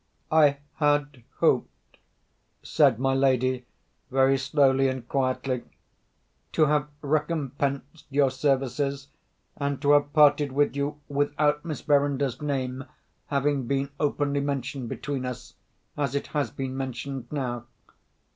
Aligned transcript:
"I 0.31 0.57
had 0.77 1.21
hoped," 1.35 1.99
said 2.63 2.97
my 2.97 3.13
lady, 3.13 3.67
very 4.09 4.35
slowly 4.35 4.87
and 4.87 5.07
quietly, 5.07 5.61
"to 6.53 6.65
have 6.65 6.87
recompensed 7.03 8.07
your 8.09 8.31
services, 8.31 9.09
and 9.57 9.79
to 9.83 9.91
have 9.91 10.11
parted 10.11 10.53
with 10.53 10.75
you 10.75 10.99
without 11.07 11.63
Miss 11.63 11.81
Verinder's 11.81 12.41
name 12.41 12.85
having 13.27 13.67
been 13.67 13.91
openly 13.99 14.39
mentioned 14.39 14.89
between 14.89 15.23
us 15.23 15.53
as 15.95 16.15
it 16.15 16.25
has 16.33 16.49
been 16.49 16.75
mentioned 16.75 17.27
now. 17.31 17.65